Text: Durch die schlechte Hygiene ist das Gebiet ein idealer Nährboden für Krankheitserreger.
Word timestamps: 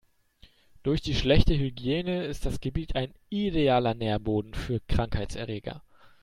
Durch 0.81 1.03
die 1.03 1.13
schlechte 1.13 1.53
Hygiene 1.55 2.23
ist 2.25 2.47
das 2.47 2.59
Gebiet 2.59 2.95
ein 2.95 3.13
idealer 3.29 3.93
Nährboden 3.93 4.55
für 4.55 4.79
Krankheitserreger. 4.87 5.83